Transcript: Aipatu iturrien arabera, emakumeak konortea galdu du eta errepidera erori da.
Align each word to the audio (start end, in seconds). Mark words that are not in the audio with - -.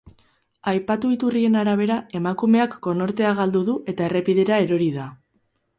Aipatu 0.71 1.11
iturrien 1.15 1.59
arabera, 1.61 1.97
emakumeak 2.21 2.75
konortea 2.89 3.35
galdu 3.43 3.65
du 3.73 3.79
eta 3.95 4.11
errepidera 4.11 4.63
erori 4.69 4.95
da. 5.01 5.11